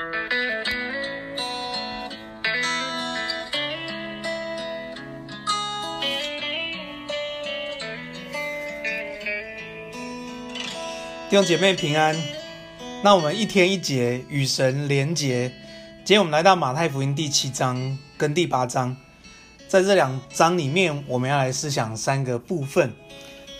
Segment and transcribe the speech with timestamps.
[0.00, 0.06] 弟
[11.36, 12.16] 兄姐妹平安，
[13.04, 15.48] 那我们一天一节与神连结。
[16.04, 18.96] 今天我们来到马太福音第七章跟第八章，
[19.68, 22.92] 在这两章里面，我们要来思想三个部分。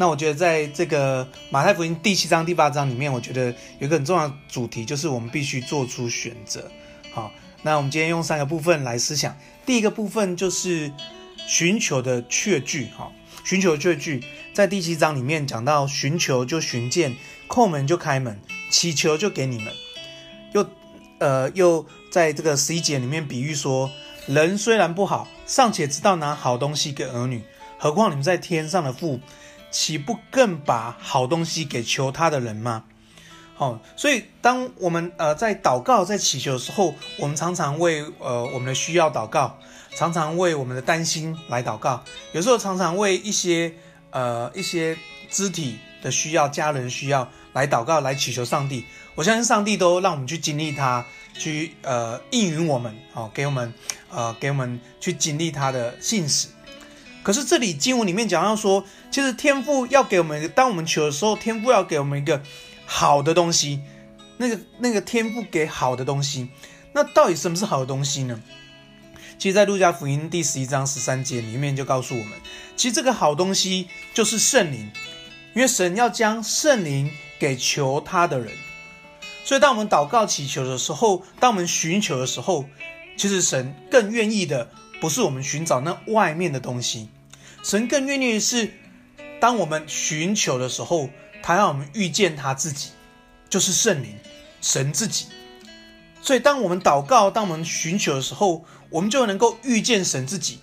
[0.01, 6.71] 那我觉得在这个马太福音第七章、第八章里面，我觉得有一个很重要的主题，就是我们必须做出选择。
[7.13, 7.31] 好，
[7.61, 9.37] 那我们今天用三个部分来思想。
[9.67, 10.91] 第一个部分就是
[11.47, 12.87] 寻求的确据。
[12.97, 13.13] 哈，
[13.45, 17.15] 寻求的确据，在第七章里面讲到，寻求就寻见。
[17.47, 19.71] 叩门就开门，祈求就给你们。
[20.55, 20.67] 又，
[21.19, 23.91] 呃，又在这个十一节里面比喻说，
[24.25, 27.43] 人虽然不好，尚且知道拿好东西给儿女，
[27.77, 29.21] 何况你们在天上的父，
[29.71, 32.85] 岂不更把好东西给求他的人吗？
[33.57, 39.59] 哦，所以当我们呃在祷告、在祈求的时候，我们常常为呃我们的需要祷告，
[39.97, 43.73] 常常为我们的担心来祷告，有时候常常为一些
[44.11, 44.97] 呃一些
[45.29, 47.29] 肢体的需要、家人需要。
[47.53, 48.85] 来祷告，来祈求上帝。
[49.17, 51.05] 我相信上帝都让我们去经历他，
[51.37, 53.75] 去呃应允我们，哦，给我们
[54.09, 56.47] 呃给我们去经历他的信实。
[57.23, 62.43] 可是这里经文里面讲到说，其实天父要给我们，当我们求的时候，天父要给我们一个
[62.87, 63.81] 好的东西。
[64.37, 66.49] 那个那个天父给好的东西，
[66.93, 68.41] 那到底什么是好的东西呢？
[69.39, 72.33] 其实，在路加福音第十一章十三节里面就告诉我们，
[72.77, 74.91] 其实这个好东西就是圣灵，
[75.55, 77.11] 因为神要将圣灵。
[77.41, 78.53] 给求他的人，
[79.47, 82.67] 所以当我们祷告祈求的时候，当我们寻求的时候，
[83.17, 87.09] 其实神更愿意的不是我们寻找那外面的东西，
[87.65, 88.71] 神更愿意的是，
[89.41, 91.09] 当我们寻求的时候，
[91.43, 92.91] 他让我们遇见他自己，
[93.49, 94.15] 就是圣灵，
[94.61, 95.27] 神自己。
[96.23, 100.59] 所以当我们祷告，当我们寻求的时候，我们就能够遇见神自己，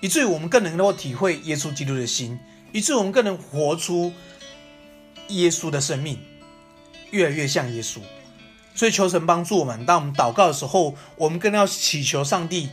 [0.00, 2.38] 以至于我们更能够体会耶稣基督的心，
[2.70, 4.12] 以至于我们更能活出。
[5.28, 6.18] 耶稣的生命
[7.10, 8.00] 越来越像耶稣，
[8.74, 9.86] 所以求神帮助我们。
[9.86, 12.68] 当我们祷告的时候，我们更要祈求上帝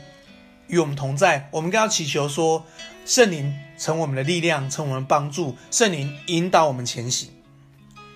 [0.70, 1.50] 与我们同在。
[1.52, 2.66] 我们更要祈求说，
[3.06, 7.30] 圣灵成我们的力量，成我们的帮助，圣灵引导我们前行。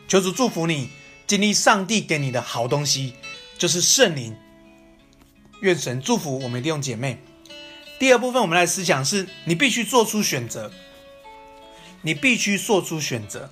[0.07, 0.89] 求主祝福你，
[1.27, 3.13] 经历上帝给你的好东西，
[3.57, 4.35] 就是圣灵。
[5.61, 7.17] 愿神祝福我们弟兄姐妹。
[7.99, 10.71] 第二部分，我们来思想是：你必须做出选择，
[12.01, 13.49] 你必须做出选择。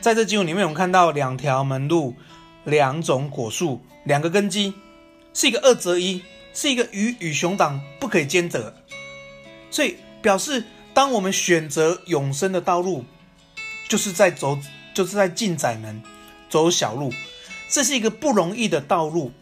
[0.00, 2.16] 在这经文里面，我们看到两条门路，
[2.64, 4.74] 两种果树，两个根基，
[5.32, 6.22] 是一个二择一，
[6.52, 8.74] 是一个鱼与熊掌不可以兼得。
[9.70, 10.64] 所以表示，
[10.94, 13.04] 当我们选择永生的道路，
[13.88, 14.58] 就是在走，
[14.94, 16.02] 就是在进窄门，
[16.48, 17.12] 走小路，
[17.68, 19.32] 这是一个不容易的道路，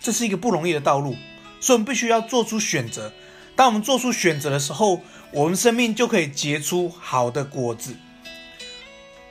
[0.00, 1.16] 这是一个不容易的道路，
[1.60, 3.12] 所以我们必须要做出选择。
[3.56, 5.02] 当我们做出选择的时候，
[5.32, 7.96] 我们生命就可以结出好的果子。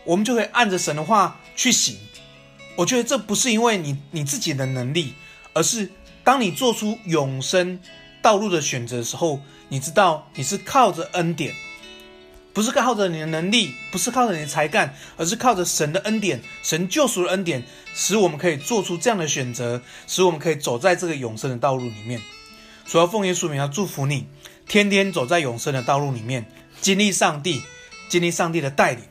[0.04, 1.98] 我们就可以按着神的话去行。
[2.78, 5.14] 我觉得这不是因为你你自己的能力，
[5.54, 5.92] 而是
[6.28, 7.80] 当你做出永生
[8.22, 9.40] 道路的选择的时候，
[9.70, 11.56] 你知道你是靠着恩典，
[12.52, 22.22] 不是靠着你的能力，不是靠着你的才干，而是靠着神的恩典，神救赎的恩典，使我们可以做出这样的选择，使我们可以走在这个永生的道路里面。
[22.86, 24.28] 所以要奉耶稣名要祝福你，
[24.68, 26.52] 天天走在永生的道路里面，
[26.82, 27.62] 经历上帝，
[28.10, 29.06] 经历上帝的带领。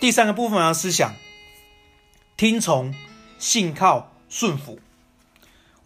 [0.00, 1.14] 第三个部分要思想，
[2.36, 2.92] 听从、
[3.38, 4.80] 信靠、顺服。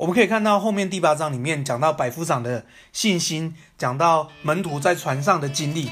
[0.05, 5.91] 我们可以看到后面第八章里面讲到百夫长的信心，讲到门徒在船上的经历，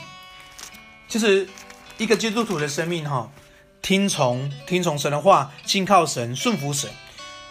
[1.09, 1.49] 就是
[1.97, 3.33] 一个基督徒的生命哈，
[3.81, 6.91] 听从听从神的话，信靠神，顺服神。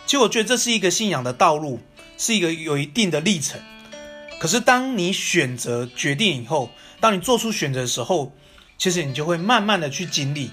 [0.05, 1.79] 其实我觉得这是一个信仰的道路，
[2.19, 3.59] 是一个有一定的历程。
[4.39, 6.69] 可是当你选择决定以后，
[6.99, 8.35] 当你做出选择的时候，
[8.77, 10.51] 其实你就会慢慢的去经历。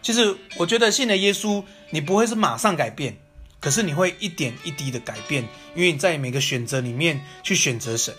[0.00, 3.18] 其实我觉得信了耶稣，你不会是马上改变，
[3.62, 5.44] 可是你会一点一滴的改变，
[5.74, 8.14] 因为你在每个选择里面去选择神。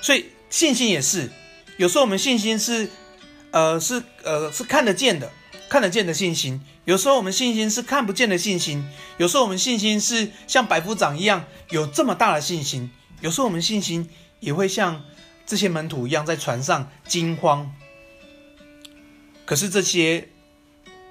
[0.00, 1.32] 所以信心也是，
[1.78, 2.88] 有时候我们信心是，
[3.50, 5.32] 呃，是呃是看得见的，
[5.68, 8.84] 看得见的信心；有时候我们信心是看不见的信心；
[9.16, 12.90] 有时候我们信心是像百夫长一样有这么大的信心；
[13.20, 14.08] 有时候我们信心
[14.38, 15.02] 也会像
[15.44, 17.74] 这些门徒一样在船上惊慌。
[19.44, 20.28] 可是这些。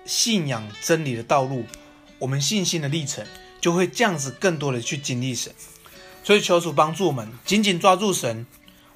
[0.07, 1.65] 信仰真理的道路，
[2.19, 3.25] 我们信心的历程
[3.65, 5.51] 就会这样子更多的去经历神，
[6.23, 8.45] 所以求主帮助我们紧紧抓住神，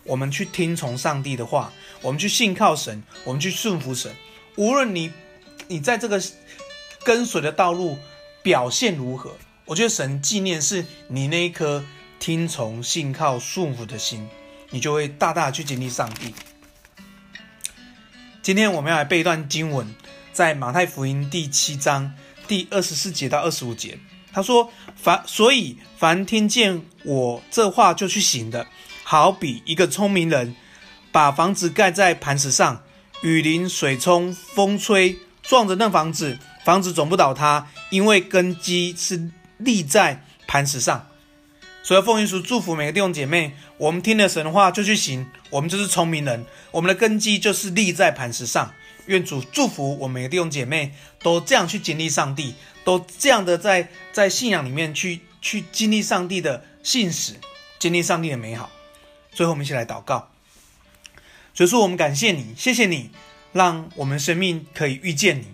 [0.04, 1.74] 我们去听从上帝的话，
[2.04, 4.16] 我们去信靠神，我们去顺服神。
[4.57, 5.12] 无论你
[5.69, 6.21] 你在这个
[7.04, 7.98] 跟随的道路
[8.44, 9.36] 表现如何，
[9.66, 11.83] 我觉得神纪念是你那一颗
[12.19, 14.30] 听从、信靠、顺服的心，
[14.69, 16.31] 你就会大大去经历上帝。
[18.44, 19.88] 今天我们要来背一段经文，
[20.31, 22.13] 在马太福音第七章
[22.48, 23.98] 第二十四节到二十五节。
[24.31, 28.68] 他说：“凡所以凡听见我这话就去行的，
[29.04, 30.56] 好比一个聪明人，
[31.12, 32.84] 把房子盖在磐石上，
[33.22, 41.08] 雨淋、水冲、风吹，撞着那房子，房子总不倒塌，因为根基是立在磐石上。”
[41.82, 48.72] 所以奉耶稣祝福每个弟兄姐妹，我们听了神的话就去行，我们就是聪明人，我们的根基就是立在磐石上。
[49.10, 52.54] 愿主祝福我们每个弟兄姐妹都这样去经历上帝，
[52.84, 57.34] 都这样的在在信仰里面去去经历上帝的信实，
[57.80, 58.70] 经历上帝的美好。
[59.32, 60.30] 最后我们一起来祷告，
[61.56, 63.10] 所以说我们感谢你，谢谢你，
[63.52, 65.46] 让我们生命可以遇见你，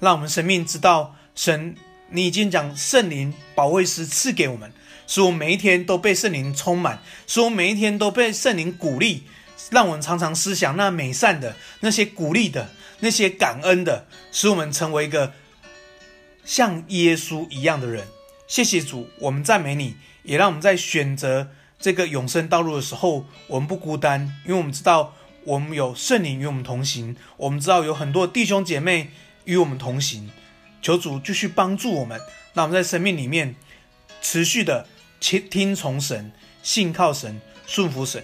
[0.00, 1.76] 让我们生命知道神，
[2.10, 4.72] 你已经将圣灵保卫师赐给我们。
[5.06, 9.22] 使我们每一天都被圣灵充满，使我们每一天都被圣灵鼓励，
[9.70, 12.70] 让我们常常思想那美善的、那些鼓励的、
[13.04, 15.34] 那些感恩的，使我们成为一个
[16.42, 18.06] 像耶稣一样的人。
[18.46, 25.14] 谢谢主，我们赞美你，也让我们在选择这个永生道路的时候，我们不孤单，因为我们知道
[25.44, 29.10] 我们有圣灵与我们同行，我们知道有很多弟兄姐妹
[29.44, 30.30] 与我们同行。
[30.80, 32.18] 求主继续帮助我们，
[32.54, 33.54] 那我们在生命里面
[34.22, 34.88] 持续的。
[35.20, 38.22] 听听从神，信靠神，顺服神。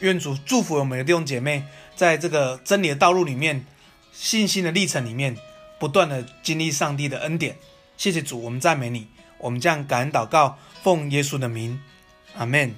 [0.00, 3.64] 愿主祝福我们的弟兄姐妹，在这个真理的道路里面，
[4.12, 5.36] 信心的历程里面，
[5.78, 7.56] 不断的经历上帝的恩典。
[7.96, 9.06] 谢谢主，我们赞美你，
[9.38, 11.80] 我们将感恩祷告，奉耶稣的名，
[12.34, 12.74] 阿门。